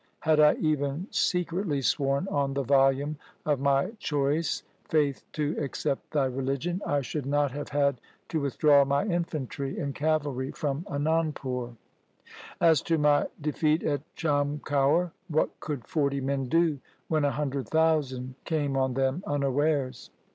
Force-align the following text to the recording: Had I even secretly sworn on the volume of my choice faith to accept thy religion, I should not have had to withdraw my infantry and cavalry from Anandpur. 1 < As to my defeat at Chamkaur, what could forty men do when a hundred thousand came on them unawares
Had 0.21 0.39
I 0.39 0.55
even 0.55 1.05
secretly 1.11 1.79
sworn 1.83 2.27
on 2.31 2.55
the 2.55 2.63
volume 2.63 3.17
of 3.45 3.59
my 3.59 3.91
choice 3.99 4.63
faith 4.89 5.23
to 5.33 5.55
accept 5.59 6.09
thy 6.09 6.25
religion, 6.25 6.81
I 6.87 7.01
should 7.01 7.27
not 7.27 7.51
have 7.51 7.69
had 7.69 8.01
to 8.29 8.39
withdraw 8.41 8.83
my 8.83 9.05
infantry 9.05 9.77
and 9.77 9.93
cavalry 9.93 10.49
from 10.53 10.85
Anandpur. 10.85 11.67
1 11.67 11.77
< 12.15 12.61
As 12.71 12.81
to 12.81 12.97
my 12.97 13.27
defeat 13.39 13.83
at 13.83 14.01
Chamkaur, 14.15 15.11
what 15.27 15.59
could 15.59 15.85
forty 15.85 16.19
men 16.19 16.45
do 16.49 16.79
when 17.07 17.23
a 17.23 17.29
hundred 17.29 17.69
thousand 17.69 18.33
came 18.43 18.75
on 18.75 18.95
them 18.95 19.23
unawares 19.27 20.09